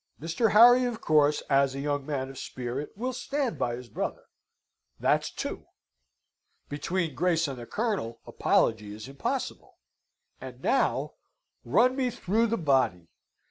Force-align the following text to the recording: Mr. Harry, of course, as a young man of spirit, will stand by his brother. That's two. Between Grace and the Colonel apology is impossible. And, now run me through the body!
Mr. 0.19 0.53
Harry, 0.53 0.85
of 0.85 0.99
course, 0.99 1.41
as 1.47 1.75
a 1.75 1.79
young 1.79 2.03
man 2.07 2.27
of 2.31 2.37
spirit, 2.39 2.91
will 2.95 3.13
stand 3.13 3.59
by 3.59 3.75
his 3.75 3.87
brother. 3.87 4.23
That's 4.99 5.29
two. 5.29 5.67
Between 6.69 7.13
Grace 7.13 7.47
and 7.47 7.59
the 7.59 7.67
Colonel 7.67 8.19
apology 8.25 8.95
is 8.95 9.07
impossible. 9.07 9.77
And, 10.39 10.59
now 10.63 11.13
run 11.63 11.95
me 11.95 12.09
through 12.09 12.47
the 12.47 12.57
body! 12.57 13.09